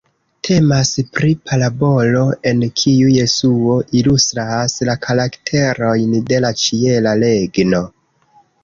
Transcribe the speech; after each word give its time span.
Temas 0.47 0.91
pri 1.17 1.29
parabolo 1.49 2.23
en 2.53 2.65
kiu 2.83 3.11
Jesuo 3.19 3.77
ilustras 4.01 4.77
la 4.91 4.97
karakterojn 5.07 6.19
de 6.33 6.45
la 6.49 6.57
Ĉiela 6.67 7.17
Regno. 7.29 7.87